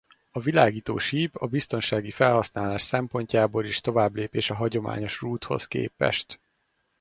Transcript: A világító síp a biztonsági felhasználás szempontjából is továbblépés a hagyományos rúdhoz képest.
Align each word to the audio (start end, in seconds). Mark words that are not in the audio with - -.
A 0.31 0.39
világító 0.39 0.97
síp 0.97 1.35
a 1.35 1.47
biztonsági 1.47 2.11
felhasználás 2.11 2.81
szempontjából 2.81 3.65
is 3.65 3.81
továbblépés 3.81 4.49
a 4.49 4.55
hagyományos 4.55 5.19
rúdhoz 5.21 5.65
képest. 5.67 6.39